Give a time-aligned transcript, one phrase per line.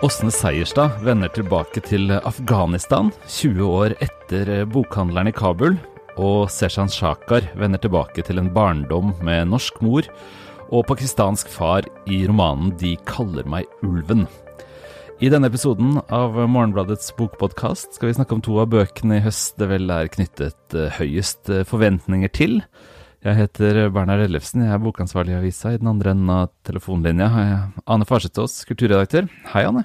[0.00, 5.74] Åsne Seierstad vender tilbake til Afghanistan 20 år etter bokhandleren i Kabul.
[6.16, 10.08] Og Seshan Shakar vender tilbake til en barndom med norsk mor
[10.72, 14.24] og pakistansk far i romanen De kaller meg ulven.
[15.20, 19.60] I denne episoden av Morgenbladets bokpodkast skal vi snakke om to av bøkene i høst
[19.60, 22.62] det vel er knyttet eh, høyest eh, forventninger til.
[23.20, 25.74] Jeg heter Bernhard Ellefsen, jeg er bokansvarlig i avisa.
[25.74, 29.28] I den andre enden av telefonlinja har jeg Ane Farsetås, kulturredaktør.
[29.52, 29.84] Hei, Ane.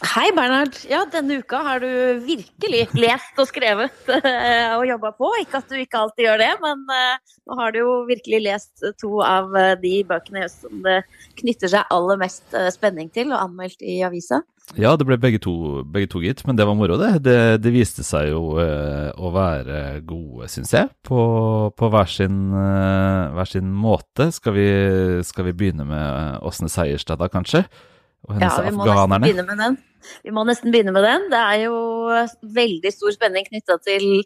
[0.00, 0.78] Hei, Bernhard.
[0.88, 1.88] Ja, denne uka har du
[2.24, 5.28] virkelig lest og skrevet uh, og jobba på.
[5.42, 8.86] Ikke at du ikke alltid gjør det, men uh, nå har du jo virkelig lest
[9.02, 11.02] to av uh, de bøkene som det
[11.42, 14.40] knytter seg aller mest spenning til, og anmeldt i avisa.
[14.78, 17.10] Ja, det ble begge to, begge to gitt, men det var moro, det.
[17.26, 21.20] Det, det viste seg jo eh, å være gode, syns jeg, på,
[21.76, 24.30] på hver, sin, eh, hver, sin, måte.
[24.32, 24.68] Skal vi,
[25.28, 27.66] skal vi begynne med Åsne Seierstad da, kanskje?
[28.28, 29.26] Og hennes ja, vi må afghanerne?
[29.26, 29.78] Begynne med den.
[30.24, 31.28] Vi må nesten begynne med den.
[31.32, 31.76] Det er jo
[32.56, 34.24] veldig stor spenning knytta til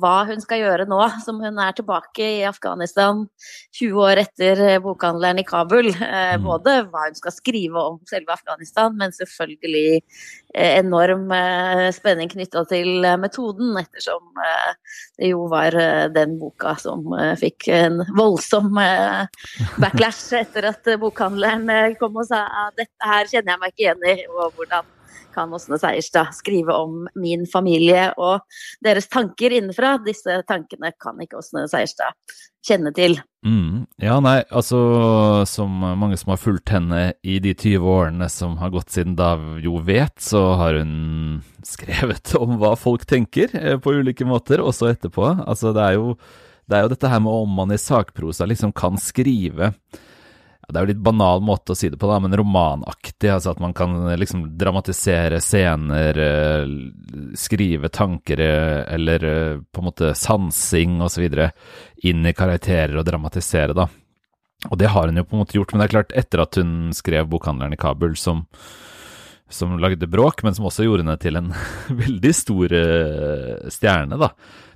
[0.00, 3.24] hva hun skal gjøre nå som hun er tilbake i Afghanistan
[3.76, 5.90] 20 år etter bokhandleren i Kabul.
[5.92, 6.46] Eh, mm.
[6.46, 10.00] Både hva hun skal skrive om selve Afghanistan, men selvfølgelig
[10.54, 14.32] eh, enorm eh, spenning knytta til metoden, ettersom
[15.18, 15.74] det jo var
[16.14, 17.06] den boka som
[17.38, 18.72] fikk en voldsom
[19.82, 24.06] backlash etter at bokhandleren kom og sa at dette her kjenner jeg meg ikke igjen
[24.10, 24.93] i, og hvordan
[25.34, 28.44] kan Åsne Seierstad skrive om min familie og
[28.84, 29.96] deres tanker innenfra.
[30.06, 32.14] Disse tankene kan ikke Åsne Seierstad
[32.64, 33.18] kjenne til.
[33.44, 33.84] Mm.
[34.00, 34.78] Ja, nei, altså
[35.48, 39.34] som mange som har fulgt henne i de 20 årene som har gått siden da
[39.60, 44.92] jo vet, så har hun skrevet om hva folk tenker eh, på ulike måter, også
[44.94, 45.28] etterpå.
[45.44, 46.16] Altså det er jo,
[46.70, 49.74] det er jo dette her med om man i sakprosa liksom kan skrive
[50.68, 53.28] det er jo litt banal måte å si det på, da, men romanaktig.
[53.30, 56.72] altså At man kan liksom dramatisere scener, eh,
[57.36, 61.26] skrive tanker eh, eller eh, på en måte sansing osv.
[62.08, 63.88] inn i karakterer og dramatisere, da.
[64.70, 66.56] Og det har hun jo på en måte gjort, men det er klart, etter at
[66.56, 68.46] hun skrev 'Bokhandleren i Kabul', som,
[69.50, 71.52] som lagde bråk, men som også gjorde henne til en
[72.04, 72.72] veldig stor
[73.68, 74.32] stjerne, da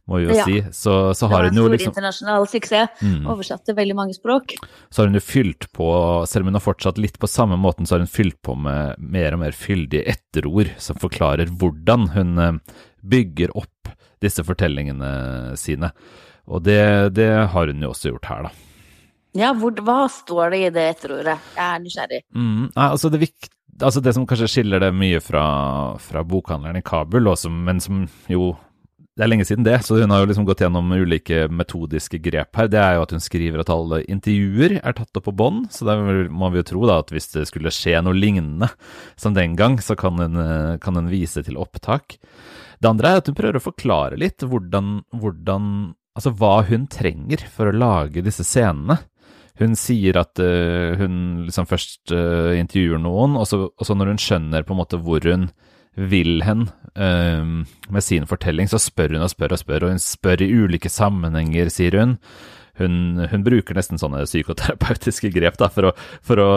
[0.09, 0.45] må vi jo ja.
[0.49, 0.61] si.
[0.73, 3.03] Så, så har hun jo liksom Stor internasjonal suksess.
[3.05, 3.27] Mm.
[3.29, 4.55] Oversatt til veldig mange språk.
[4.89, 5.89] Så har hun jo fylt på,
[6.31, 8.97] selv om hun har fortsatt litt på samme måten, så har hun fylt på med
[8.99, 13.93] mer og mer fyldige etterord som forklarer hvordan hun eh, bygger opp
[14.25, 15.11] disse fortellingene
[15.61, 15.93] sine.
[16.49, 16.81] Og det,
[17.19, 18.55] det har hun jo også gjort her, da.
[19.37, 21.37] Ja, hvor, hva står det i det etterordet?
[21.53, 22.23] Jeg er nysgjerrig.
[22.33, 23.29] Mm, altså det,
[23.77, 25.45] altså det som kanskje skiller det mye fra,
[26.03, 28.55] fra bokhandleren i Kabul, som, men som jo
[29.19, 32.55] det er lenge siden det, så hun har jo liksom gått gjennom ulike metodiske grep
[32.55, 32.69] her.
[32.71, 35.89] Det er jo at hun skriver at alle intervjuer er tatt opp på bånd, så
[35.89, 38.71] da må vi jo tro da at hvis det skulle skje noe lignende
[39.19, 40.39] som den gang, så kan hun,
[40.79, 42.15] kan hun vise til opptak.
[42.79, 45.71] Det andre er at hun prøver å forklare litt hvordan, hvordan
[46.19, 48.97] Altså hva hun trenger for å lage disse scenene.
[49.61, 54.11] Hun sier at uh, hun liksom først uh, intervjuer noen, og så, og så når
[54.11, 55.47] hun skjønner på en måte hvor hun
[55.99, 60.03] vil hen uh, med sin fortelling, så spør hun og spør og spør, og hun
[60.03, 62.17] spør i ulike sammenhenger, sier hun.
[62.79, 65.93] Hun, hun bruker nesten sånne psykoterapeutiske grep da, for, å,
[66.23, 66.51] for å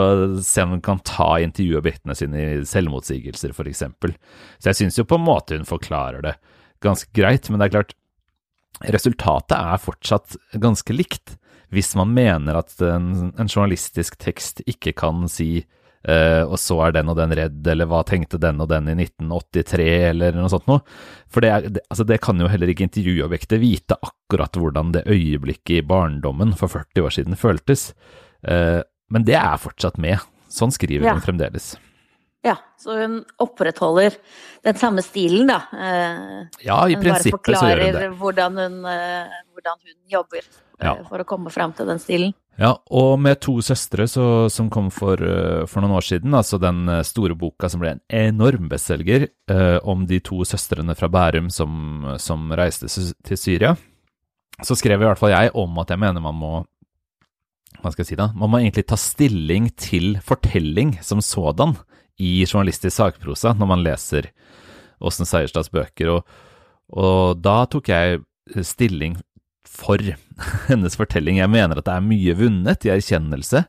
[0.46, 3.82] se om hun kan ta intervjuobjektene sine i selvmotsigelser, f.eks.
[4.62, 6.36] Så jeg syns jo på en måte hun forklarer det
[6.82, 7.96] ganske greit, men det er klart,
[8.94, 11.36] resultatet er fortsatt ganske likt.
[11.74, 15.64] Hvis man mener at en, en journalistisk tekst ikke kan si
[16.02, 18.96] Uh, og så er den og den redd, eller hva tenkte den og den i
[19.04, 20.82] 1983, eller noe sånt noe.
[21.30, 25.04] For det, er, det, altså det kan jo heller ikke intervjuobjektet vite akkurat hvordan det
[25.06, 27.92] øyeblikket i barndommen for 40 år siden føltes.
[28.42, 28.82] Uh,
[29.14, 30.18] men det er fortsatt med.
[30.52, 31.14] Sånn skriver ja.
[31.14, 31.72] hun fremdeles.
[32.42, 34.16] Ja, så hun opprettholder
[34.66, 35.60] den samme stilen, da.
[35.70, 38.06] Uh, ja, i prinsippet så gjør hun det.
[38.10, 38.78] Hun Hvordan hun,
[39.54, 40.42] hvordan hun jobber
[40.82, 40.96] ja.
[41.06, 42.34] for å komme fram til den stilen.
[42.60, 46.58] Ja, og med to søstre så, som kom for, uh, for, noen år siden, altså
[46.60, 51.08] den eh, store boka som ble en enorm bestselger eh, om de to søstrene fra
[51.12, 52.90] Bærum som, som, reiste
[53.24, 53.72] til Syria,
[54.60, 56.52] så skrev i hvert fall jeg om at jeg mener man må
[57.80, 61.72] hva skal jeg si da, man må egentlig ta stilling til fortelling som sådan
[62.20, 64.28] i journalistisk sakprosa når man leser
[65.02, 66.28] Åsne Seierstads bøker, og,
[66.94, 68.20] og da tok jeg
[68.62, 69.16] stilling
[69.72, 70.00] for
[70.68, 71.40] hennes fortelling.
[71.40, 73.64] Jeg mener at det er mye vunnet i erkjennelse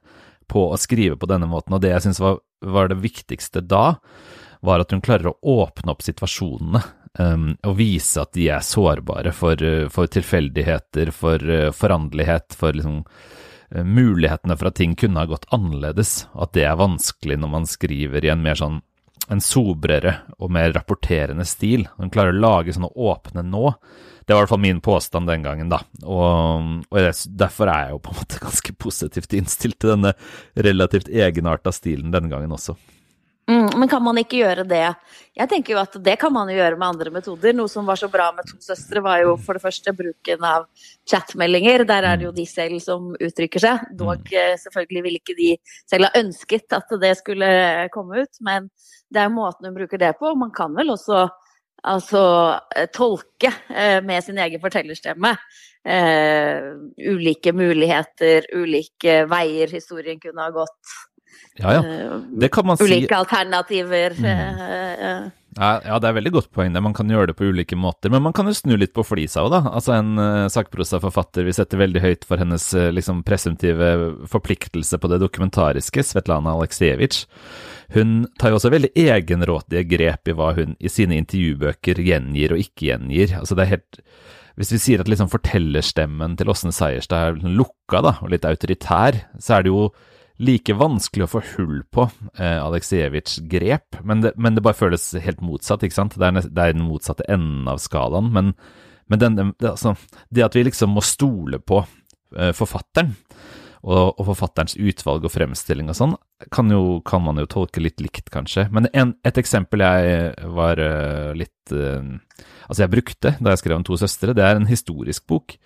[0.51, 3.95] på å skrive på denne måten, og det jeg syns var, var, det viktigste da,
[4.63, 6.83] var at hun klarer å åpne opp situasjonene
[7.19, 9.59] um, og vise at de er sårbare for,
[9.93, 15.49] for tilfeldigheter, for uh, foranderlighet, for liksom uh, mulighetene for at ting kunne ha gått
[15.55, 18.81] annerledes, at det er vanskelig når man skriver i en mer sånn
[19.31, 21.85] en sobrere og mer rapporterende stil.
[21.95, 23.69] Hun klarer å lage sånne åpne nå.
[24.23, 25.81] Det var i hvert fall min påstand den gangen, da.
[26.03, 30.15] Og, og derfor er jeg jo på en måte ganske positivt innstilt til denne
[30.55, 32.77] relativt egenarta stilen denne gangen også.
[33.51, 34.85] Mm, men kan man ikke gjøre det?
[35.35, 37.55] Jeg tenker jo at det kan man jo gjøre med andre metoder.
[37.57, 40.69] Noe som var så bra med To søstre, var jo for det første bruken av
[41.09, 41.83] chatmeldinger.
[41.89, 43.83] Der er det jo de selv som uttrykker seg.
[43.99, 44.31] Dog mm.
[44.39, 45.49] eh, selvfølgelig ville ikke de
[45.91, 47.49] selv ha ønsket at det skulle
[47.91, 48.71] komme ut, men
[49.11, 50.31] det er jo måten hun bruker det på.
[50.39, 51.25] Man kan vel også
[51.83, 52.23] altså
[52.75, 55.35] eh, tolke eh, med sin egen fortellerstemme.
[55.83, 56.69] Eh,
[57.11, 60.97] ulike muligheter, ulike veier historien kunne ha gått.
[61.59, 62.19] Ja, ja.
[62.39, 62.87] Det kan man si.
[62.87, 64.15] Ulike alternativer.
[64.17, 65.31] Mm.
[65.57, 66.73] Ja, ja, det er veldig godt poeng.
[66.73, 66.81] det.
[66.81, 68.09] Man kan gjøre det på ulike måter.
[68.13, 69.61] Men man kan jo snu litt på flisa òg, da.
[69.69, 73.91] Altså En uh, sakprosaforfatter vi setter veldig høyt for hennes uh, liksom presumptive
[74.31, 77.25] forpliktelse på det dokumentariske, Svetlana Aleksejevitsj.
[77.93, 82.63] Hun tar jo også veldig egenrådige grep i hva hun i sine intervjubøker gjengir og
[82.63, 83.35] ikke gjengir.
[83.41, 84.01] Altså det er helt
[84.59, 89.17] hvis vi sier at liksom fortellerstemmen til Åsne Seierstad er lukka da, og litt autoritær,
[89.41, 89.87] så er det jo
[90.41, 92.07] like vanskelig å få hull på
[92.39, 96.17] eh, Aleksejevitsjs grep, men det, men det, bare føles helt motsatt, ikke sant?
[96.19, 98.31] Det er, det er den motsatte enden av skalaen.
[98.33, 98.53] Men,
[99.11, 99.95] men den, det, altså,
[100.33, 103.13] det, at vi liksom må stole på eh, forfatteren,
[103.83, 106.13] og, og, forfatterens utvalg og fremstilling og sånn,
[106.55, 108.69] kan, jo, kan man jo tolke litt likt, kanskje.
[108.71, 112.15] Men en, et eksempel jeg var uh, litt uh,
[112.63, 115.57] Altså, jeg brukte da jeg skrev om To søstre, det er en historisk bok.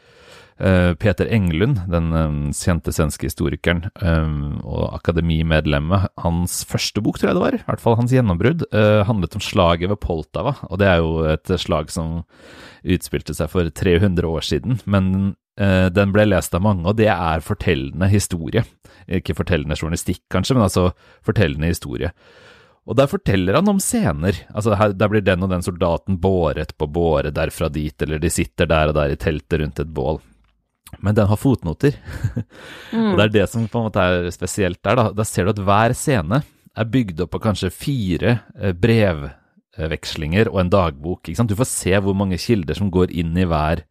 [0.60, 7.30] Eh, Peter Englund, den um, kjente svenske historikeren um, og akademimedlemmet, hans første bok, tror
[7.30, 8.66] jeg det var, i hvert fall hans gjennombrudd,
[9.08, 10.56] handlet om slaget ved Poltava.
[10.70, 12.24] Og det er jo et slag som
[12.88, 14.82] utspilte seg for 300 år siden.
[14.90, 18.62] Men den ble lest av mange, og det er fortellende historie.
[19.10, 20.92] Ikke fortellende journalistikk, kanskje, men altså
[21.26, 22.12] fortellende historie.
[22.88, 24.38] Og der forteller han om scener.
[24.56, 28.32] Altså her, Der blir den og den soldaten båret på båre derfra dit, eller de
[28.32, 30.22] sitter der og der i teltet rundt et bål.
[31.04, 31.98] Men den har fotnoter.
[32.88, 33.10] Mm.
[33.12, 34.96] og det er det som på en måte er spesielt der.
[34.96, 36.38] Da, da ser du at hver scene
[36.80, 41.28] er bygd opp av kanskje fire eh, brevvekslinger og en dagbok.
[41.28, 43.84] Du får se hvor mange kilder som går inn i hver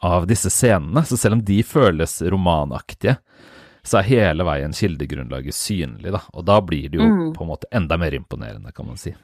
[0.00, 1.04] av disse scenene.
[1.04, 3.18] Så selv om de føles romanaktige,
[3.84, 6.12] så er hele veien kildegrunnlaget synlig.
[6.14, 6.22] Da.
[6.32, 7.32] Og da blir det jo mm.
[7.36, 9.14] på en måte enda mer imponerende, kan man si.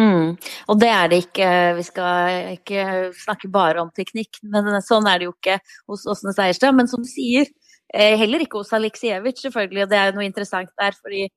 [0.00, 0.36] Mm.
[0.72, 1.48] Og det er det ikke.
[1.76, 2.84] Vi skal ikke
[3.20, 5.58] snakke bare om teknikk, men sånn er det jo ikke
[5.90, 6.76] hos Åsne Seierstad.
[6.76, 7.50] Men som du sier,
[7.92, 9.84] eh, heller ikke hos Aleksejevitsj, selvfølgelig.
[9.84, 11.28] Og det er jo noe interessant der, fordi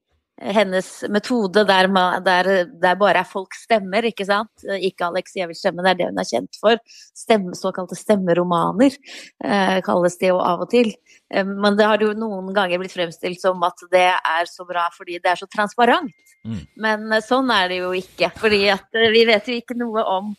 [0.42, 1.88] hennes metode der,
[2.26, 2.48] der,
[2.82, 4.66] der, bare er folks stemmer, ikke sant.
[4.80, 6.80] Ikke Aleksejevitsjs stemme, det er det hun er kjent for.
[7.18, 8.96] Stemme, såkalte stemmeromaner
[9.44, 10.90] eh, kalles det jo av og til.
[11.34, 14.86] Eh, men det har jo noen ganger blitt fremstilt som at det er så bra
[14.94, 16.14] fordi det er så transparent.
[16.46, 16.60] Mm.
[16.86, 18.30] Men eh, sånn er det jo ikke.
[18.40, 20.34] fordi eh, vi vet jo ikke noe om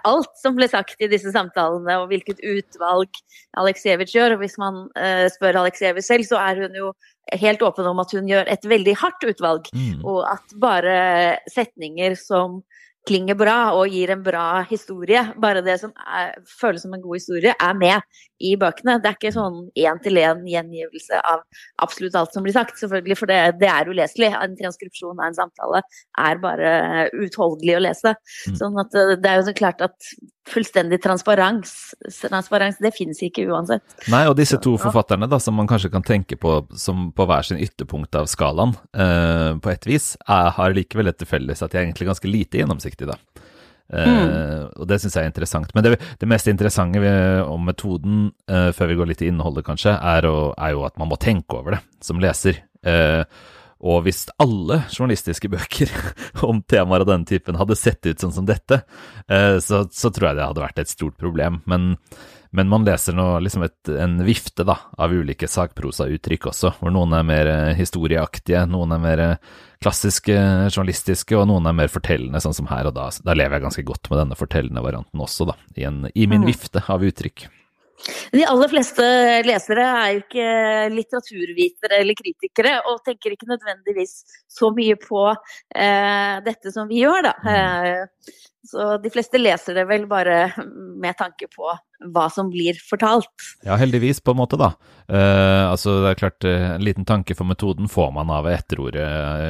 [0.00, 3.22] alt som ble sagt i disse samtalene, og hvilket utvalg
[3.60, 4.36] Aleksejevitsj gjør.
[4.36, 4.84] Og hvis man
[5.34, 6.92] spør Aleksejevitsj selv, så er hun jo
[7.40, 9.70] helt åpen om at hun gjør et veldig hardt utvalg.
[9.76, 10.02] Mm.
[10.08, 10.96] Og at bare
[11.50, 12.60] setninger som
[13.08, 15.22] klinger bra og gir en bra historie.
[15.40, 18.98] Bare det som er, føles som en god historie, er med i bøkene.
[19.00, 21.44] Det er ikke sånn én-til-én gjengivelse av
[21.84, 24.32] absolutt alt som blir sagt, selvfølgelig, for det, det er uleselig.
[24.36, 25.84] En transkripsjon av en samtale
[26.20, 26.74] er bare
[27.16, 28.14] utholdelig å lese.
[28.48, 28.60] Mm.
[28.60, 30.12] Sånn at eh, det er jo så klart at
[30.50, 31.94] fullstendig transparens,
[32.24, 33.84] transparens det finnes ikke uansett.
[34.10, 37.46] Nei, og disse to forfatterne, da, som man kanskje kan tenke på som på hver
[37.46, 41.70] sin ytterpunkt av skalaen, eh, på et vis, er, har likevel et til felles at
[41.70, 43.16] de er egentlig ganske lite gjennomsiktige, da.
[43.92, 44.66] Eh, mm.
[44.80, 45.70] Og det syns jeg er interessant.
[45.74, 49.66] Men det, det mest interessante ved, om metoden, eh, før vi går litt i innholdet,
[49.66, 52.62] kanskje, er, å, er, jo at man må tenke over det som leser.
[52.86, 53.22] Eh,
[53.80, 55.92] og hvis alle journalistiske bøker
[56.48, 58.82] om temaer av denne typen hadde sett ut sånn som dette,
[59.24, 61.62] så, så tror jeg det hadde vært et stort problem.
[61.70, 61.94] Men,
[62.50, 67.14] men man leser nå liksom et, en vifte da, av ulike sakprosauttrykk også, hvor noen
[67.14, 69.52] er mer eh, historieaktige, noen er mer eh,
[69.82, 70.34] klassiske
[70.68, 73.06] journalistiske, og noen er mer fortellende, sånn som her og da.
[73.24, 76.42] Da lever jeg ganske godt med denne fortellende varianten også, da, i, en, i min
[76.42, 76.50] mm.
[76.50, 77.46] vifte av uttrykk.
[78.32, 79.04] De aller fleste
[79.44, 80.48] lesere er jo ikke
[80.94, 84.14] litteraturvitere eller kritikere, og tenker ikke nødvendigvis
[84.50, 87.34] så mye på eh, dette som vi gjør, da.
[87.44, 87.52] Mm.
[87.54, 88.34] Eh,
[88.70, 90.50] så de fleste leser det vel bare
[91.00, 93.28] med tanke på hva som blir fortalt.
[93.66, 94.70] Ja, heldigvis, på en måte, da.
[95.10, 99.04] Eh, altså, det er klart, uh, En liten tanke for metoden får man av etterordet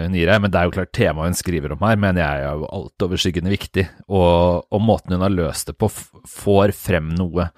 [0.07, 2.45] hun gir her, men det er jo klart temaet hun skriver om her, mener jeg
[2.47, 3.87] er jo altoverskyggende viktig.
[4.09, 5.91] Og, og måten hun har løst det på,
[6.27, 7.51] får frem noe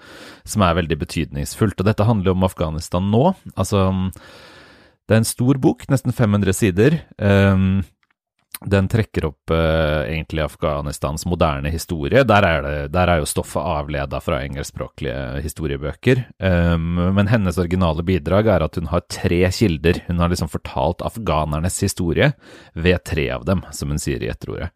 [0.45, 1.79] som er veldig betydningsfullt.
[1.79, 3.25] Og dette handler jo om Afghanistan nå.
[3.55, 3.87] Altså,
[5.07, 7.01] det er en stor bok, nesten 500 sider.
[7.17, 7.81] Um,
[8.61, 12.23] den trekker opp uh, egentlig Afghanistans moderne historie.
[12.27, 16.23] Der er, det, der er jo stoffet avleda fra engelskspråklige historiebøker.
[16.39, 20.03] Um, men hennes originale bidrag er at hun har tre kilder.
[20.07, 22.31] Hun har liksom fortalt afghanernes historie
[22.73, 24.71] ved tre av dem, som hun sier i etterordet.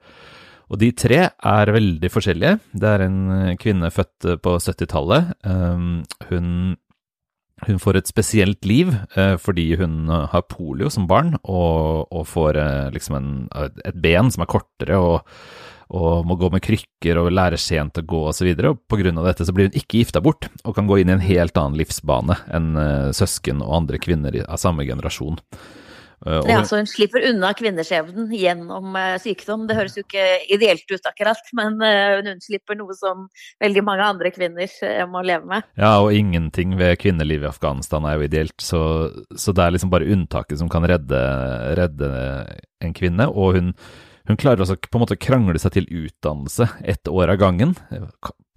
[0.67, 2.57] Og de tre er veldig forskjellige.
[2.75, 5.31] Det er en kvinne født på 70-tallet.
[5.47, 6.75] Um, hun
[7.65, 12.59] hun får et spesielt liv eh, fordi hun har polio som barn, og, og får
[12.61, 15.39] eh, liksom en, et ben som er kortere, og,
[15.89, 18.51] og, må gå med krykker og lære sent å gå osv.
[18.85, 21.17] På grunn av dette så blir hun ikke gifta bort, og kan gå inn i
[21.17, 25.41] en helt annen livsbane enn eh, søsken og andre kvinner av samme generasjon.
[26.25, 29.67] Uh, ja, Så hun slipper unna kvinneskjebnen gjennom uh, sykdom.
[29.69, 33.27] Det høres jo ikke ideelt ut akkurat, men uh, hun slipper noe som
[33.63, 35.67] veldig mange andre kvinner må leve med.
[35.77, 38.81] Ja, og ingenting ved kvinnelivet i Afghanistan er jo ideelt, så,
[39.35, 41.21] så, det er liksom bare unntaket som kan redde,
[41.77, 42.09] redde
[42.83, 43.29] en kvinne.
[43.29, 43.71] Og hun,
[44.27, 47.75] hun klarer også på en måte å krangle seg til utdannelse ett år av gangen.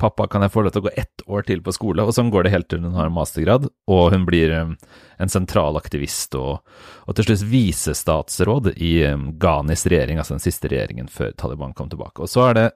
[0.01, 2.03] Pappa, kan jeg få lov til å gå ett år til på skole?
[2.03, 4.73] Og sånn går det helt til hun har en mastergrad, og hun blir um,
[5.21, 6.65] en sentral aktivist og,
[7.07, 11.93] og til slutt visestatsråd i um, Ghanis regjering, altså den siste regjeringen før Taliban kom
[11.93, 12.25] tilbake.
[12.25, 12.67] Og så er det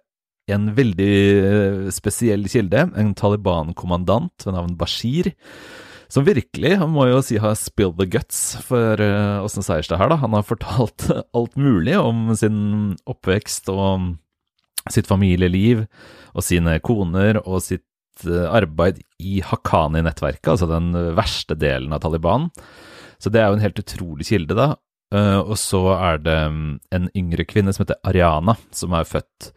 [0.54, 1.14] en veldig
[1.48, 5.32] uh, spesiell kilde, en Taliban-kommandant ved navn Bashir,
[6.12, 10.20] som virkelig, han må jo si, har spilled the guts for uh, Seierstad her, da.
[10.23, 14.14] Han har fortalt alt mulig om sin oppvekst og
[14.92, 15.87] sitt familieliv
[16.34, 22.50] og sine koner og sitt eh, arbeid i Haqqani-nettverket, altså den verste delen av Taliban.
[23.16, 24.75] Så det er jo en helt utrolig kilde, da.
[25.14, 29.52] Eh, og så er det mm, en yngre kvinne som heter Ariana, som er født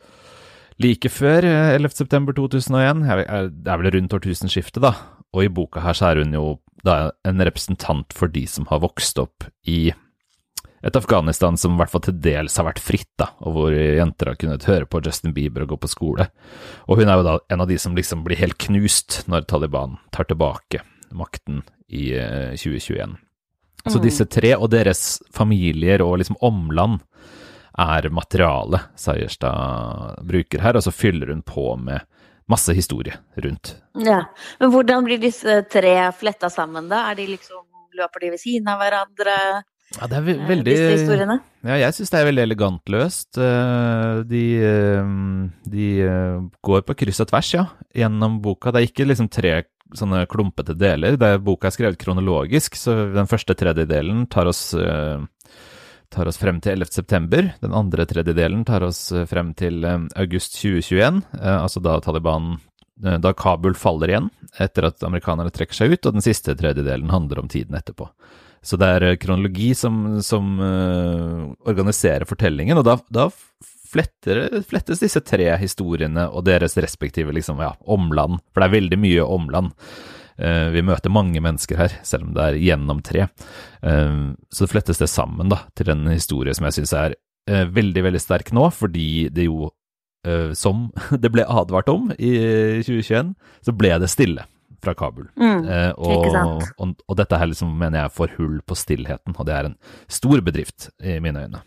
[0.83, 3.05] like før 11.9.2001.
[3.09, 4.93] Eh, det er vel rundt årtusenskiftet, da.
[5.35, 6.47] Og i boka her så er hun jo
[6.85, 9.89] da en representant for de som har vokst opp i
[10.85, 14.29] et Afghanistan som i hvert fall til dels har vært fritt, da, og hvor jenter
[14.31, 16.27] har kunnet høre på Justin Bieber og gå på skole.
[16.85, 19.97] Og hun er jo da en av de som liksom blir helt knust når Taliban
[20.15, 20.83] tar tilbake
[21.17, 22.11] makten i
[22.53, 23.01] 2021.
[23.01, 23.15] Eh,
[23.87, 24.03] Så mm.
[24.05, 27.01] disse tre og deres familier og liksom omland
[27.77, 32.05] er materialet Seierstad bruker her, og så fyller hun på med
[32.51, 33.75] masse historie rundt.
[33.99, 34.23] Ja,
[34.59, 37.09] Men hvordan blir disse tre fletta sammen, da?
[37.11, 37.65] Er de liksom,
[37.97, 39.63] løper de ved siden av hverandre?
[39.95, 40.75] Ja, det er eh, veldig?
[41.67, 43.39] Ja, jeg syns det er veldig elegant løst.
[43.39, 45.13] Eh, de, eh,
[45.71, 45.87] de
[46.67, 48.73] går på kryss og tvers, ja, gjennom boka.
[48.73, 49.61] Det er ikke liksom tre
[49.95, 51.15] sånne klumpete deler.
[51.15, 54.73] Det er, boka er skrevet kronologisk, så den første tredjedelen tar oss,
[56.13, 56.93] tar oss frem til 11.
[56.95, 57.51] september.
[57.63, 62.57] Den andre tredjedelen tar oss frem til august 2021, altså da Taliban
[62.97, 67.43] da Kabul faller igjen etter at amerikanerne trekker seg ut, og den siste tredjedelen handler
[67.43, 68.07] om tiden etterpå.
[68.65, 70.57] Så det er eh, kronologi som, som
[71.69, 73.27] organiserer fortellingen, og da, da
[73.87, 78.99] fletter, flettes disse tre historiene og deres respektive liksom, ja, omland, for det er veldig
[79.01, 79.73] mye omland.
[80.37, 83.29] Uh, vi møter mange mennesker her, selv om det er gjennom tre.
[83.81, 87.17] Uh, så flettes det sammen da, til en historie som jeg syns er
[87.47, 89.69] veldig, veldig sterk nå, fordi det jo,
[90.59, 90.89] som
[91.23, 92.33] det ble advart om i
[92.83, 93.29] 2021,
[93.63, 94.43] så ble det stille
[94.83, 95.27] fra Kabul.
[95.35, 99.49] Mm, eh, og, og, og, dette her liksom mener jeg får hull på stillheten, og
[99.49, 99.75] det er en
[100.11, 101.63] stor bedrift i mine øyne.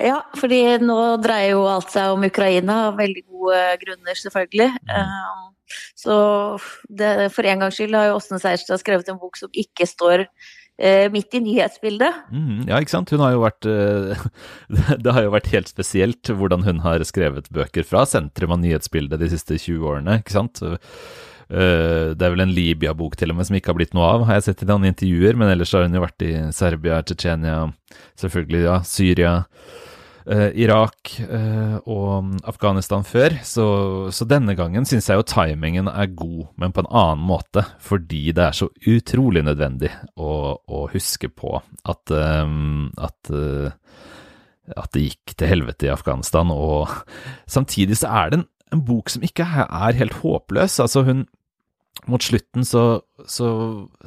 [0.00, 4.70] Ja, fordi nå dreier jo alt seg om Ukraina, av veldig gode grunner selvfølgelig.
[4.88, 5.49] Mm.
[5.98, 6.14] Så
[6.88, 10.26] det, for en gangs skyld har jo Åsne Seierstad skrevet en bok som ikke står
[10.80, 12.26] eh, midt i nyhetsbildet.
[12.32, 13.12] Mm, ja, ikke sant.
[13.12, 14.28] Hun har jo vært eh,
[15.04, 19.20] Det har jo vært helt spesielt hvordan hun har skrevet bøker fra sentrum av nyhetsbildet
[19.20, 20.62] de siste 20 årene, ikke sant.
[21.50, 24.22] Uh, det er vel en Libya-bok til og med som ikke har blitt noe av,
[24.28, 25.34] har jeg sett i noen intervjuer.
[25.34, 27.56] Men ellers har hun jo vært i Serbia, Tsjetsjenia,
[28.22, 29.32] selvfølgelig ja, Syria,
[30.30, 33.36] uh, Irak uh, og Afghanistan før.
[33.46, 33.66] Så,
[34.14, 37.66] så denne gangen syns jeg jo timingen er god, men på en annen måte.
[37.82, 43.34] Fordi det er så utrolig nødvendig å, å huske på at, um, at
[44.78, 46.90] at det gikk til helvete i Afghanistan, og
[47.50, 48.46] samtidig så er det en,
[48.76, 50.78] en bok som ikke er helt håpløs.
[50.84, 51.24] Altså, hun,
[52.10, 52.84] mot slutten så,
[53.26, 53.48] så,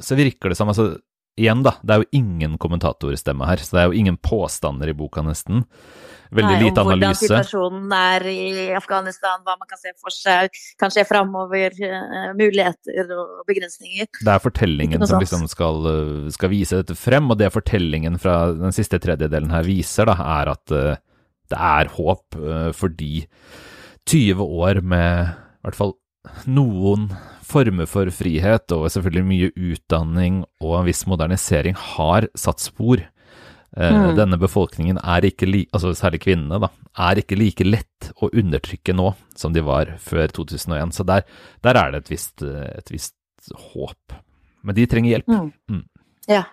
[0.00, 0.94] så virker det som altså,
[1.34, 4.94] Igjen, da, det er jo ingen kommentatorstemme her, så det er jo ingen påstander i
[4.94, 5.64] boka, nesten.
[6.34, 7.26] Veldig Nei, lite analyse.
[7.26, 12.30] Hvordan situasjonen er i Afghanistan, hva man kan se for seg, kan skje framover, uh,
[12.38, 14.08] muligheter og begrensninger.
[14.20, 18.38] Det er fortellingen som liksom skal, eh, skal, vise dette frem, og det fortellingen fra
[18.54, 21.02] den siste tredjedelen her viser, da, er at uh,
[21.50, 22.38] det er håp,
[22.78, 23.26] fordi
[24.08, 25.92] 20 år med i hvert fall
[26.50, 27.08] noen
[27.44, 33.02] former for frihet, og selvfølgelig mye utdanning og en viss modernisering, har satt spor.
[33.74, 34.14] Mm.
[34.14, 36.70] Denne befolkningen er ikke li, altså særlig kvinnene, da,
[37.08, 40.94] er ikke like lett å undertrykke nå som de var før 2001.
[40.94, 41.26] Så der,
[41.66, 43.16] der er det et visst, et visst,
[43.74, 44.14] håp.
[44.64, 45.28] Men de trenger hjelp.
[45.28, 45.50] Mm.
[45.68, 45.82] Mm.
[46.30, 46.46] Ja.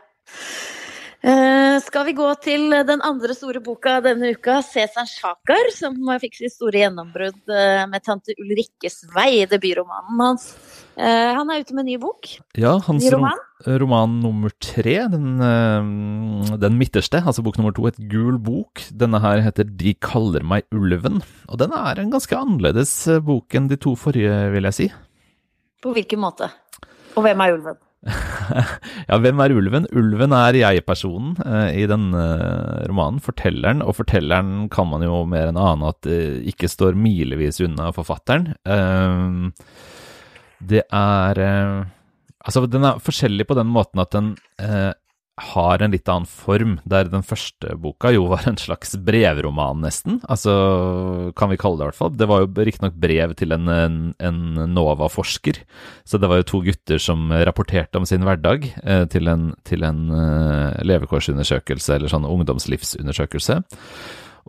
[1.21, 6.39] Uh, skal vi gå til den andre store boka denne uka, 'Cæsar Sjakar', som fikk
[6.39, 10.47] sitt store gjennombrudd uh, med 'Tante Ulrikkes vei', debutromanen hans.
[10.97, 12.31] Uh, han er ute med en ny bok.
[12.57, 13.37] Ja, hans roman.
[13.83, 15.37] roman nummer tre, den,
[16.57, 18.81] den, midterste, altså bok nummer to, et gul bok.
[18.89, 23.69] Denne her heter 'De kaller meg ulven', og den er en ganske annerledes bok enn
[23.69, 24.91] de to forrige, vil jeg si.
[25.85, 26.49] På hvilken måte?
[27.13, 27.81] Og hvem er ulven?
[29.09, 29.85] ja, hvem er ulven?
[29.97, 33.21] Ulven er jeg-personen uh, i denne uh, romanen.
[33.23, 33.83] Fortelleren.
[33.85, 38.53] Og fortelleren kan man jo mer enn ane at det ikke står milevis unna forfatteren.
[40.61, 41.43] Det er
[42.41, 44.31] Altså, den er forskjellig på den måten at den
[45.41, 50.19] har en litt annen form, der den første boka jo var en slags brevroman, nesten.
[50.31, 50.53] Altså,
[51.37, 52.13] kan vi kalle det i hvert fall.
[52.17, 54.41] Det var jo riktignok brev til en, en, en
[54.75, 55.61] NOVA-forsker.
[56.05, 59.85] Så det var jo to gutter som rapporterte om sin hverdag eh, til en, til
[59.87, 63.61] en eh, levekårsundersøkelse, eller sånn ungdomslivsundersøkelse.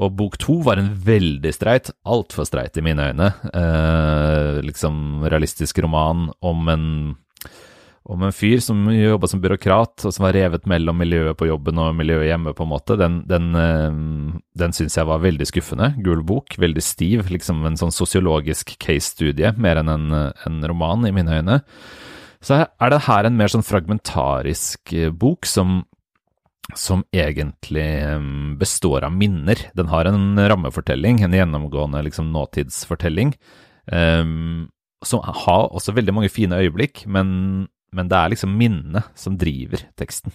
[0.00, 5.82] Og bok to var en veldig streit, altfor streit i mine øyne, eh, liksom realistisk
[5.84, 6.86] roman om en
[8.04, 11.78] om en fyr som jobba som byråkrat, og som var revet mellom miljøet på jobben
[11.78, 15.92] og miljøet hjemme, på en måte, den, den, eh, den syns jeg var veldig skuffende.
[16.02, 21.14] Gul bok, veldig stiv, liksom en sånn sosiologisk case-studie, mer enn en, en, roman, i
[21.14, 21.60] mine øyne.
[22.42, 25.84] Så er det her en mer sånn fragmentarisk eh, bok som,
[26.74, 29.68] som egentlig eh, består av minner.
[29.78, 33.36] Den har en rammefortelling, en gjennomgående liksom, nåtidsfortelling.
[33.86, 34.70] Um,
[35.02, 39.84] som har også veldig mange fine øyeblikk, men men det er liksom minnet som driver
[40.00, 40.32] teksten.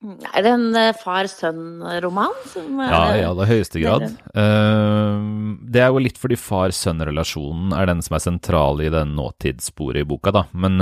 [0.00, 2.32] Er det en uh, far-sønn-roman?
[2.56, 4.06] Ja, i aller høyeste grad.
[4.32, 10.00] Uh, det er jo litt fordi far-sønn-relasjonen er den som er sentral i den nåtidssporet
[10.00, 10.46] i boka, da.
[10.56, 10.80] Men,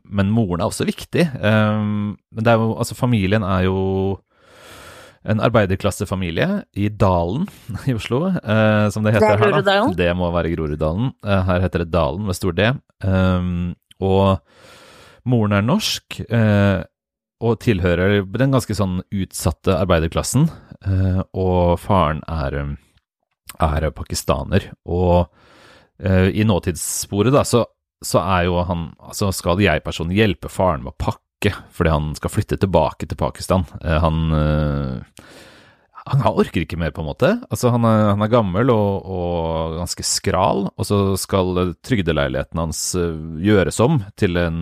[0.00, 1.28] men moren er også viktig.
[1.36, 3.78] men det er jo, altså familien er jo
[5.28, 6.48] en arbeiderklassefamilie
[6.80, 7.44] i Dalen
[7.88, 8.30] i Oslo,
[8.92, 9.60] som det heter det her.
[9.64, 9.78] da.
[9.96, 11.12] Det må være Groruddalen.
[11.20, 12.72] her heter det Dalen med stor D.
[14.00, 14.40] og
[15.30, 16.82] Moren er norsk eh,
[17.44, 20.48] og tilhører den ganske sånn utsatte arbeiderklassen.
[20.84, 22.58] Eh, og faren er,
[23.58, 24.70] er pakistaner.
[24.84, 25.26] Og
[25.98, 27.64] eh, i nåtidssporet, da, så,
[28.04, 31.20] så, er jo han Altså skal jeg-personen hjelpe faren med å pakke
[31.74, 33.66] fordi han skal flytte tilbake til Pakistan.
[33.82, 35.24] Eh, han eh,
[36.04, 37.30] han orker ikke mer, på en måte.
[37.48, 42.80] Altså, han er, han er gammel og, og, ganske skral, og så skal trygdeleiligheten hans
[42.98, 44.58] uh, gjøres om til en,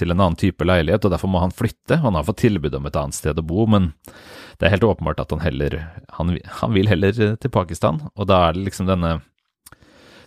[0.00, 2.00] til en, annen type leilighet, og derfor må han flytte.
[2.00, 3.92] Han har fått tilbud om et annet sted å bo, men
[4.56, 5.76] det er helt åpenbart at han heller
[6.16, 9.18] Han, han vil heller til Pakistan, og da er det liksom denne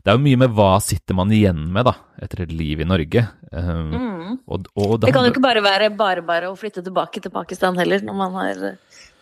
[0.03, 2.87] det er jo mye med hva sitter man igjen med da, etter et liv i
[2.87, 3.21] Norge.
[3.55, 4.33] Um, mm.
[4.51, 7.31] og, og det, det kan jo ikke bare være bare bare å flytte tilbake til
[7.31, 8.65] Pakistan heller, når man har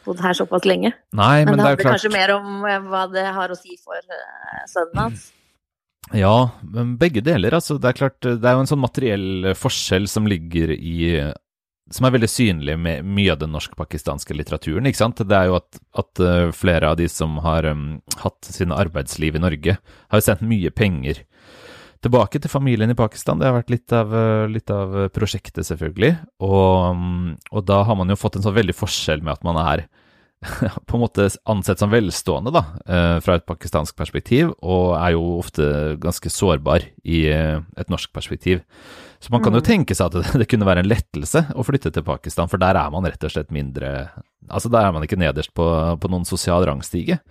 [0.06, 0.94] bodd her såpass lenge.
[1.18, 1.98] Nei, men, men det, handler klart...
[1.98, 5.30] kanskje mer om eh, hva det har å si for uh, sønnen hans.
[6.18, 7.56] Ja, men begge deler.
[7.56, 11.32] Altså, det er klart, det er jo en sånn materiell forskjell som ligger i
[11.92, 14.90] Som er veldig synlig med mye av den norsk-pakistanske litteraturen.
[14.90, 15.22] ikke sant?
[15.28, 16.22] Det er jo at, at
[16.58, 20.72] flere av de som har um, hatt sine arbeidsliv i Norge, har jo sendt mye
[20.72, 21.24] penger
[22.02, 23.40] tilbake til familien i Pakistan.
[23.40, 24.14] Det har vært litt av,
[24.50, 26.16] litt av prosjektet, selvfølgelig.
[26.44, 29.60] Og, mm, og, da har man jo fått en sånn veldig forskjell med at man
[29.62, 29.86] er
[30.88, 35.38] på en måte ansett som velstående da, eh, fra et pakistansk perspektiv, og er jo
[35.38, 35.68] ofte
[36.02, 38.64] ganske sårbar i eh, et norsk perspektiv.
[39.22, 39.68] Så man kan jo mm.
[39.68, 42.94] tenke seg at det, kunne være en lettelse å flytte til Pakistan, for der er
[42.94, 44.10] man rett og slett mindre
[44.52, 45.64] Altså, der er man ikke nederst på,
[46.02, 47.22] på noen sosial rangstige.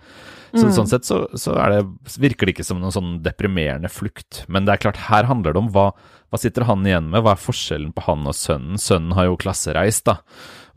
[0.55, 0.71] Så, mm.
[0.73, 1.81] Sånn sett så, så det,
[2.23, 4.41] virker det ikke som noen sånn deprimerende flukt.
[4.51, 5.91] Men det er klart, her handler det om hva,
[6.31, 7.21] hva sitter han igjen med?
[7.21, 8.81] Hva er forskjellen på han og sønnen?
[8.81, 10.17] Sønnen har jo klassereist, da,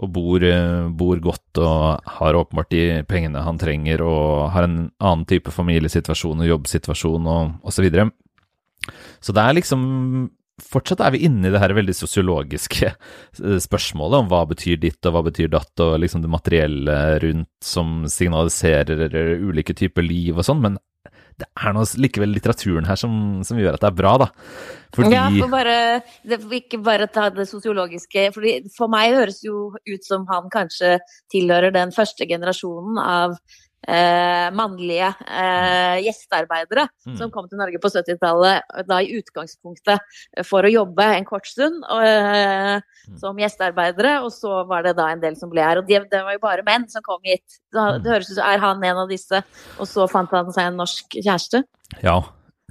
[0.02, 4.78] og bor, eh, bor godt og har åpenbart de pengene han trenger, og har en
[4.98, 7.78] annen type familiesituasjon og jobbsituasjon og osv.
[7.78, 8.10] Så, videre.
[9.22, 9.86] så det er liksom
[10.62, 15.08] fortsatt er vi inne i det her veldig sosiologiske eh, spørsmålet om hva betyr ditt
[15.08, 19.06] og hva betyr datt, og liksom det materielle rundt som signaliserer
[19.42, 20.78] ulike typer liv og sånn, men
[21.34, 23.14] det er noe likevel litteraturen her som,
[23.46, 24.28] som, gjør at det er bra, da.
[24.94, 25.78] Fordi Ja, for bare,
[26.22, 28.28] det, ikke bare ta det sosiologiske.
[28.36, 31.00] Fordi for meg høres jo ut som han kanskje
[31.34, 33.34] tilhører den første generasjonen av
[33.88, 37.16] eh, mannlige eh, gjestearbeidere mm.
[37.18, 41.84] som kom til Norge på 70-tallet, da i utgangspunktet for å jobbe en kort stund
[41.98, 43.18] eh, mm.
[43.20, 45.82] som gjestearbeidere, og så var det da en del som ble her.
[45.82, 47.60] Og det, det var jo bare menn som kom hit.
[47.74, 48.04] Da, mm.
[48.04, 49.44] det høres ut som er han en av disse,
[49.78, 51.64] og så fant han seg en norsk kjæreste?
[52.04, 52.20] Ja,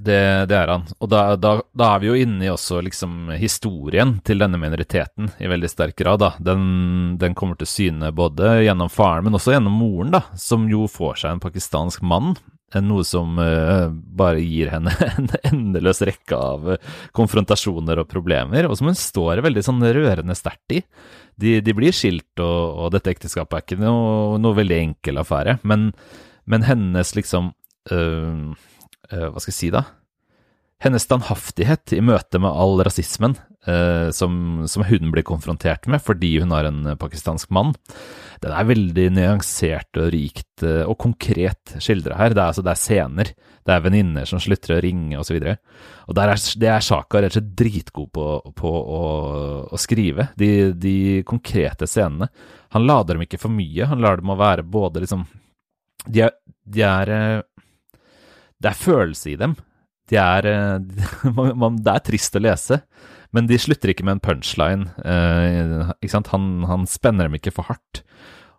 [0.04, 0.84] det, det, er han.
[1.00, 5.30] Og da, da, da, er vi jo inne i også liksom historien til denne minoriteten
[5.40, 6.20] i veldig sterk grad.
[6.22, 6.32] da.
[6.38, 10.88] Den, den, kommer til syne både gjennom faren, men også gjennom moren, da, som jo
[10.90, 12.34] får seg en pakistansk mann.
[12.74, 18.74] Noe som uh, bare gir henne en endeløs rekke av uh, konfrontasjoner og problemer, og
[18.78, 20.82] som hun står veldig sånn rørende sterkt i.
[21.38, 25.60] De, de, blir skilt, og, og, dette ekteskapet er ikke noe, noe veldig enkel affære,
[25.66, 25.92] men,
[26.50, 27.52] men hennes liksom
[27.94, 28.54] uh,
[29.10, 29.84] Hva skal jeg si, da?
[30.84, 33.36] Hennes standhaftighet i møte med all rasismen
[33.68, 37.72] uh, som, som, hun blir konfrontert med fordi hun har en pakistansk mann,
[38.42, 42.34] den er veldig nyansert og rikt og konkret skildra her.
[42.34, 43.30] Det er, altså, det er scener,
[43.64, 45.38] det er venninner som slutter å ringe osv.
[45.40, 48.26] Det er Shaka rett og slett dritgod på,
[48.58, 49.00] på å,
[49.64, 52.28] å, skrive, de, de konkrete scenene.
[52.76, 55.24] Han lader dem ikke for mye, han lar dem å være både liksom
[56.04, 56.34] De er,
[56.68, 57.14] de er
[58.62, 59.56] det er følelse i dem.
[60.12, 60.78] De er, eh,
[61.84, 62.82] det er trist å lese,
[63.34, 64.88] men de slutter ikke med en punchline.
[65.00, 65.92] Eh,
[66.30, 68.04] han, han, spenner dem ikke for hardt.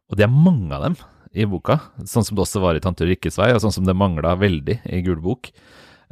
[0.10, 1.00] Og det er mange av dem
[1.36, 3.98] i boka, sånn som det også var i Tante Rikkes vei, og sånn som det
[3.98, 5.52] mangla veldig i Gul bok.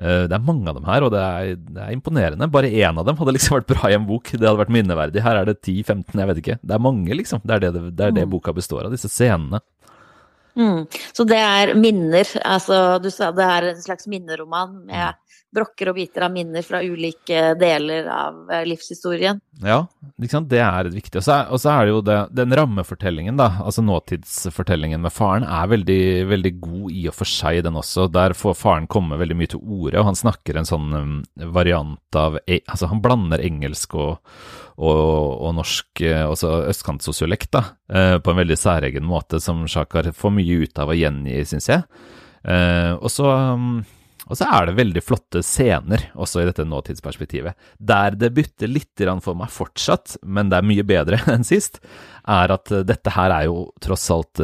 [0.01, 2.49] Eh, det er mange av dem her, og det er, det er imponerende.
[2.51, 4.31] Bare én av dem hadde liksom vært bra i en bok.
[4.33, 5.23] Det hadde vært minneverdig.
[5.25, 6.57] Her er det 10-15, jeg vet ikke.
[6.61, 7.43] Det er mange, liksom.
[7.43, 8.33] Det er det, det, er det mm.
[8.33, 9.61] boka består av, disse scenene.
[10.55, 10.85] Mm.
[11.13, 12.29] Så det er minner.
[12.45, 15.17] Altså, du sa det er en slags minneroman med
[15.53, 19.39] brokker og biter av minner fra ulike deler av eh, livshistorien.
[19.63, 19.83] Ja,
[20.17, 21.19] det er viktig.
[21.19, 25.13] Og så er, og så er det jo det, den rammefortellingen, da, altså nåtidsfortellingen med
[25.13, 28.09] faren, er veldig, veldig god i og for seg, den også.
[28.13, 31.15] Der får faren komme veldig mye til orde, og han snakker en sånn um,
[31.53, 34.19] variant av e, Altså, han blander engelsk og
[34.73, 37.61] og, og norsk, eh, også østkantsosiolekt, da,
[37.93, 41.69] eh, på en veldig særegen måte, som Sjakar får mye ut av å gjengi, syns
[41.69, 41.83] jeg.
[42.97, 43.75] Og så mm,
[44.29, 47.57] og så er det veldig flotte scener også i dette nåtidsperspektivet.
[47.77, 51.81] Der det bytter litt for meg fortsatt, men det er mye bedre enn sist,
[52.23, 54.39] er at dette her er jo tross alt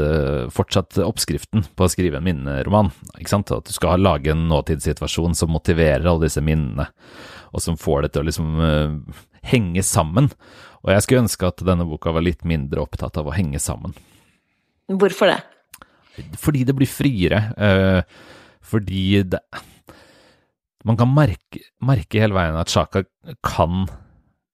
[0.52, 2.92] fortsatt oppskriften på å skrive en minneroman.
[3.15, 3.54] Ikke sant?
[3.56, 6.89] At du skal lage en nåtidssituasjon som motiverer alle disse minnene,
[7.56, 8.60] og som får det til å liksom
[9.48, 10.28] henge sammen.
[10.84, 13.96] Og jeg skulle ønske at denne boka var litt mindre opptatt av å henge sammen.
[14.89, 15.39] Hvorfor det?
[16.39, 17.42] Fordi det blir friere.
[17.56, 18.02] Øh,
[18.70, 19.42] fordi det
[20.88, 23.04] Man kan merke, merke hele veien at Sjaka
[23.46, 23.88] kan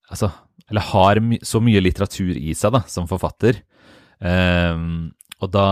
[0.05, 0.29] Altså,
[0.69, 3.57] eller har my, så mye litteratur i seg da, som forfatter.
[4.21, 5.09] Um,
[5.43, 5.65] og da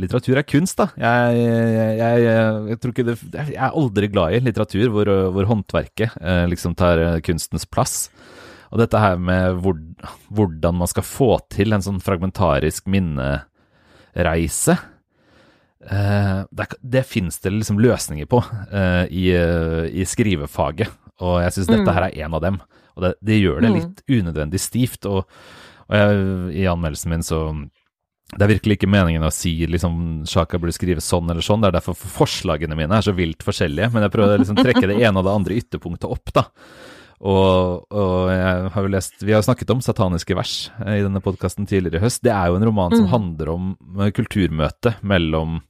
[0.00, 0.88] Litteratur er kunst, da.
[0.98, 2.22] Jeg, jeg, jeg,
[2.70, 6.74] jeg, tror ikke det Jeg er aldri glad i litteratur hvor, hvor håndverket eh, liksom
[6.78, 8.08] tar eh, kunstens plass.
[8.72, 9.76] Og dette her med hvor,
[10.34, 14.78] hvordan man skal få til en sånn fragmentarisk minnereise
[15.84, 18.40] Det, det fins det liksom løsninger på
[18.72, 20.88] eh, i, eh, i, skrivefaget,
[21.20, 21.92] og jeg syns dette mm.
[21.96, 22.58] her er en av dem.
[22.94, 23.76] Og det, det gjør det mm.
[23.76, 25.08] litt unødvendig stivt.
[25.10, 25.26] Og,
[25.90, 27.46] og i anmeldelsen min så
[28.34, 31.62] det er virkelig ikke meningen å si liksom Sjaka burde skrive sånn eller sånn.
[31.62, 33.90] Det er derfor forslagene mine er så vilt forskjellige.
[33.94, 36.46] Men jeg prøver å liksom trekke det ene og det andre ytterpunktet opp, da.
[37.20, 41.68] Og, og jeg har jo lest Vi har snakket om sataniske vers i denne podkasten
[41.70, 42.24] tidligere i høst.
[42.26, 43.12] Det er jo en roman som mm.
[43.12, 43.70] handler om
[44.16, 45.60] kulturmøte mellom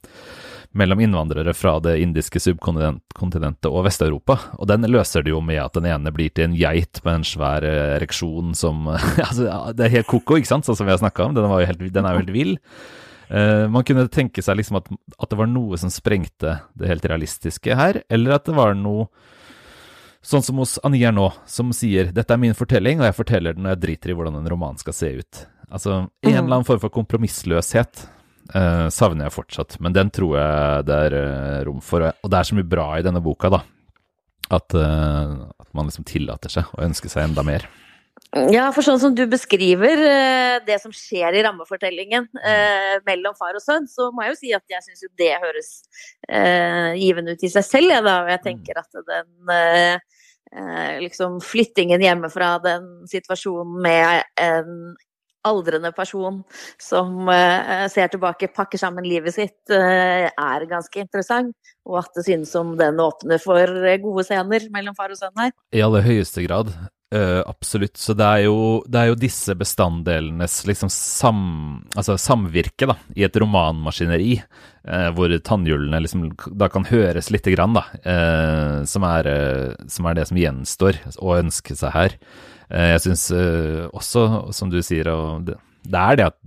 [0.75, 4.35] mellom innvandrere fra det indiske subkontinentet og Vest-Europa.
[4.59, 7.27] Og den løser det jo med at den ene blir til en geit med en
[7.27, 8.89] svær ereksjon som
[9.27, 11.37] altså, Det er helt ko-ko, ikke sant, sånn som vi har snakka om.
[11.37, 12.53] Den, helt, den, er jo helt vill.
[13.31, 17.07] Uh, man kunne tenke seg liksom at, at, det var noe som sprengte det helt
[17.07, 19.07] realistiske her, eller at det var noe
[20.25, 23.67] Sånn som hos Anier nå, som sier 'dette er min fortelling, og jeg forteller den,
[23.67, 25.45] og jeg driter i hvordan en roman skal se ut'.
[25.69, 26.31] Altså en mm.
[26.31, 28.07] eller annen form for kompromissløshet
[28.55, 32.09] uh, savner jeg fortsatt, men den tror jeg det er uh, rom for.
[32.09, 33.61] Og det er så mye bra i denne boka, da,
[34.49, 37.69] at, uh, at man liksom tillater seg å ønske seg enda mer.
[38.51, 39.99] Ja, for sånn som du beskriver
[40.65, 44.51] det som skjer i rammefortellingen eh, mellom far og sønn, så må jeg jo si
[44.55, 45.69] at jeg syns jo det høres
[46.27, 48.17] eh, givende ut i seg selv, ja, da.
[48.25, 50.14] Og jeg tenker at den eh,
[51.01, 54.95] liksom flyttingen hjemmefra, den situasjonen med en
[55.45, 56.39] aldrende person
[56.81, 61.53] som uh, ser tilbake, pakker sammen livet sitt, uh, er ganske interessant.
[61.85, 63.69] Og at det synes som den åpner for
[64.01, 65.53] gode scener mellom far og sønn her.
[65.75, 66.73] I aller høyeste grad.
[67.13, 67.99] Uh, absolutt.
[68.01, 71.43] Så det er, jo, det er jo disse bestanddelenes liksom sam,
[71.93, 74.39] altså samvirke da, i et romanmaskineri,
[74.89, 76.25] uh, hvor tannhjulene liksom
[76.57, 79.29] da kan høres lite grann, da, uh, som, er,
[79.85, 82.17] som, er, det som gjenstår å ønske seg her.
[82.73, 83.29] jeg syns
[83.93, 84.25] også,
[84.57, 85.05] som du sier,
[85.45, 86.39] det, det, er det at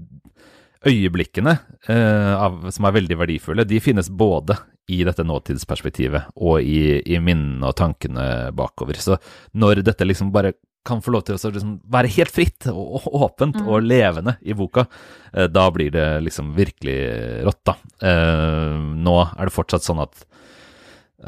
[0.86, 1.56] øyeblikkene
[1.88, 4.54] av, som er veldig verdifulle, de finnes både
[4.88, 8.24] i dette nåtidsperspektivet og i, i minnene og tankene
[8.56, 8.96] bakover.
[9.02, 9.18] Så
[9.58, 10.54] når dette liksom bare
[10.88, 13.68] kan få lov til å liksom være helt fritt og, åpent mm.
[13.68, 14.86] og levende i boka,
[15.34, 16.96] eh, da blir det liksom virkelig
[17.44, 17.76] rått, da.
[18.08, 20.24] Eh, nå er det fortsatt sånn at,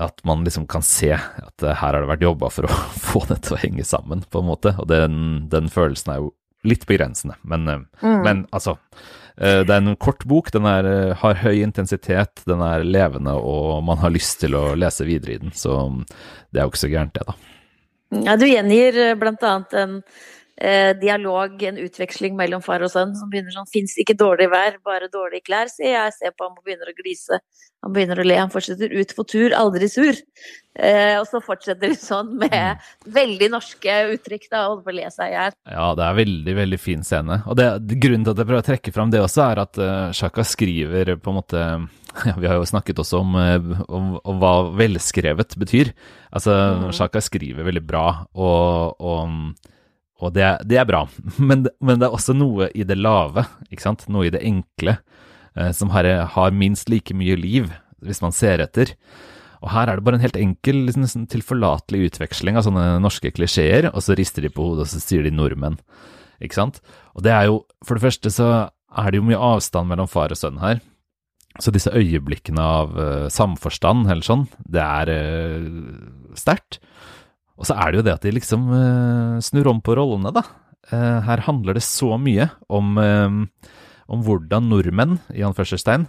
[0.08, 3.42] at man liksom kan se at her har det vært jobba for å få det
[3.44, 4.76] til å henge sammen, på en måte.
[4.80, 6.32] Og den, den følelsen er jo
[6.64, 7.36] litt begrensende.
[7.44, 8.20] Men, eh, mm.
[8.24, 8.78] men altså
[9.29, 13.36] Eh, det er en kort bok, den er, eh, har høy intensitet, den er levende,
[13.36, 15.54] og man har lyst til å lese videre i den.
[15.56, 15.76] Så
[16.50, 17.38] det er jo ikke så gærent, det, da.
[18.26, 19.96] Ja, du gjengir eh, blant annet en
[20.60, 24.78] eh, dialog, en utveksling mellom far og sønn, som begynner sånn Fins ikke dårlig vær,
[24.86, 26.16] bare dårlige klær, sier jeg.
[26.18, 27.40] Ser på ham og begynner å glise.
[27.80, 28.36] Han begynner å le.
[28.36, 30.16] Han fortsetter ut på tur, aldri sur.
[30.76, 32.90] Eh, og så fortsetter det sånn med mm.
[33.16, 34.50] veldig norske uttrykk.
[34.52, 35.56] da, holder på å le seg i hjel.
[35.72, 37.40] Ja, det er veldig, veldig fin scene.
[37.48, 40.12] Og det, grunnen til at jeg prøver å trekke fram det også, er at uh,
[40.16, 41.64] Shaka skriver på en måte
[42.28, 45.94] ja, Vi har jo snakket også om, eh, om, om hva velskrevet betyr.
[46.30, 46.88] Altså, mm.
[47.00, 49.70] Shaka skriver veldig bra, og, og
[50.20, 51.06] og det, det, er bra,
[51.48, 54.06] men, men, det er også noe i det lave, ikke sant?
[54.12, 54.98] noe i det enkle,
[55.56, 57.70] eh, som har, har, minst like mye liv,
[58.04, 58.94] hvis man ser etter.
[59.60, 63.90] Og her er det bare en helt enkel, liksom, tilforlatelig utveksling av sånne norske klisjeer,
[63.92, 65.76] og så rister de på hodet, og så sier de nordmenn.
[66.40, 66.80] Ikke sant?
[67.12, 70.32] Og det er jo, for det første så er det jo mye avstand mellom far
[70.32, 70.80] og sønn her.
[71.60, 76.78] Så disse øyeblikkene av uh, samforstand eller sånn, det er uh, sterkt.
[77.60, 80.44] Og så er det jo det at de liksom uh, snur om på rollene, da.
[80.90, 83.74] Uh, her handler det så mye om, uh,
[84.10, 86.08] om hvordan nordmenn, i anførselstegn,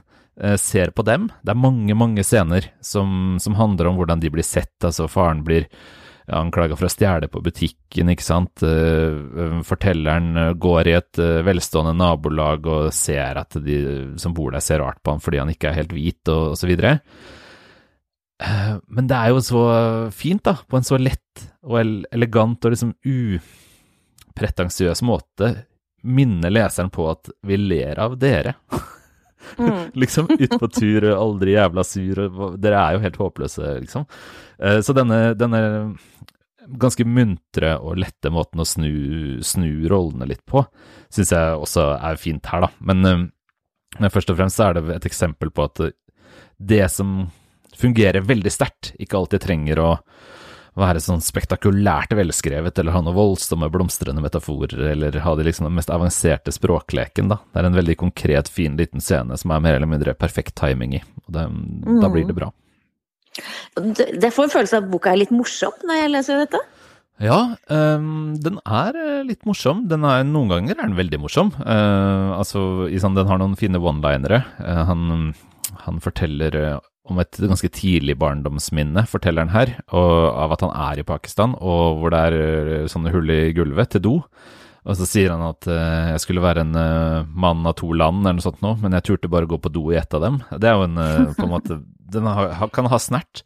[0.57, 1.25] ser på dem.
[1.43, 4.77] Det er mange, mange scener som, som, handler om hvordan de blir sett.
[4.79, 5.67] Altså, faren blir
[6.31, 8.63] anklaga for å stjele på butikken, ikke sant.
[9.67, 13.77] Fortelleren går i et velstående nabolag og ser at de
[14.23, 16.71] som bor der, ser rart på ham fordi han ikke er helt hvit, og, og
[16.71, 16.95] videre.
[16.95, 17.40] Eh,
[18.87, 19.63] men det er jo så
[20.15, 21.77] fint, da, på en så lett og
[22.11, 25.51] elegant og liksom upretensiøs måte
[26.01, 28.55] minne leseren på at vi ler av dere.
[29.57, 29.91] Mm.
[30.01, 34.07] liksom ut på tur, aldri jævla sur, og dere er jo helt håpløse, liksom.
[34.59, 35.61] Eh, så denne, denne
[36.81, 38.93] ganske muntre og lette måten å snu,
[39.45, 40.63] snu rollene litt på,
[41.11, 42.71] syns jeg også er fint her, da.
[42.79, 43.23] Men, eh,
[43.99, 45.85] men først og fremst er det et eksempel på at
[46.61, 47.25] det som
[47.81, 48.93] fungerer veldig sterkt.
[49.01, 49.91] Ikke alltid trenger å
[50.79, 55.75] være sånn spektakulært velskrevet eller ha noe voldsomme blomstrende metaforer eller ha de liksom den
[55.75, 57.41] mest avanserte språkleken, da.
[57.51, 60.95] Det er en veldig konkret, fin liten scene som er mer eller mindre perfekt timing
[61.01, 61.97] i, og det, mm.
[61.99, 62.51] da blir det bra.
[63.75, 66.63] Det får en følelse av at boka er litt morsom når jeg leser dette?
[67.21, 69.83] Ja, um, den er eh, litt morsom.
[69.91, 71.51] Den er, noen ganger er den veldig morsom.
[71.59, 74.41] Uh, altså, sånn, den har noen fine one-linere.
[74.57, 75.03] Uh, han,
[75.83, 76.57] han, forteller
[77.09, 82.01] om et ganske tidlig barndomsminne, forteller han her, av at han er i Pakistan, og
[82.01, 84.15] hvor det er eh, sånne hull i gulvet til do.
[84.81, 88.23] Og så sier han at uh, jeg skulle være en uh, mann av to land,
[88.23, 90.39] eller noe sånt noe, men jeg turte bare gå på do i ett av dem.
[90.55, 93.39] Det er jo en uh, på en måte Den har, kan ha snert,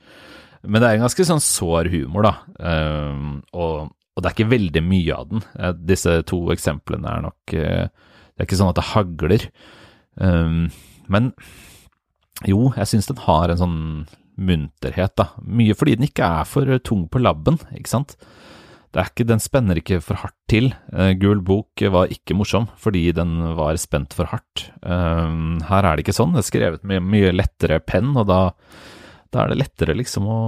[0.65, 2.31] men det er en ganske sånn sår humor, da.
[3.53, 5.43] Og, og, det er ikke veldig mye av den.
[5.85, 9.45] disse to eksemplene er nok Det er ikke sånn at det hagler.
[11.13, 11.29] men
[12.43, 13.81] jo, jeg syns den har en sånn
[14.35, 15.29] munterhet, da.
[15.39, 18.17] Mye fordi den ikke er for tung på labben, ikke sant.
[18.95, 20.69] Det er ikke, den spenner ikke for hardt til.
[20.91, 24.69] Uh, Gul bok var ikke morsom fordi den var spent for hardt.
[24.79, 26.35] Uh, her er det ikke sånn.
[26.35, 28.39] Det er skrevet med mye lettere penn, og da,
[29.35, 30.39] da er det lettere liksom å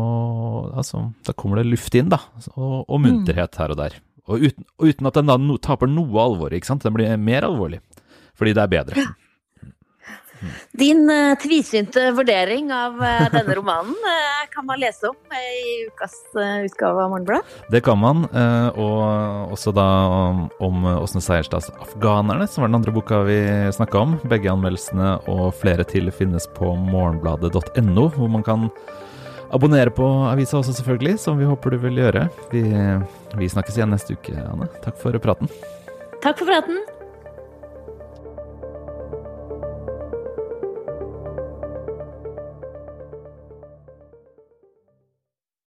[0.78, 2.21] Altså, da kommer det luft inn, da.
[2.56, 4.00] Og, og munterhet her og der.
[4.28, 6.84] Og uten, og uten at den da no, taper noe alvor, ikke sant.
[6.88, 7.84] Den blir mer alvorlig
[8.38, 9.04] fordi det er bedre.
[10.78, 16.15] Din uh, tvisynte vurdering av uh, denne romanen uh, kan man lese om i ukas
[16.65, 17.58] utgave av Morgenbladet?
[17.71, 18.23] Det kan man,
[18.78, 19.86] og også da
[20.63, 23.38] om, Åsne Seierstads 'Afghanerne', som var den andre boka vi
[23.73, 24.17] snakka om.
[24.30, 28.69] Begge anmeldelsene og flere til finnes på morgenbladet.no, hvor man kan
[29.54, 32.28] abonnere på avisa også, selvfølgelig, som vi håper du vil gjøre.
[32.52, 32.65] Vi,
[33.38, 34.69] vi snakkes igjen neste uke, Anne.
[34.84, 35.52] Takk for praten.
[36.21, 36.96] Takk for praten.